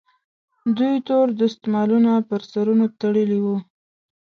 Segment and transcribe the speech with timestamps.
[0.77, 3.57] دوی تور دستمالونه پر سرونو تړلي وي.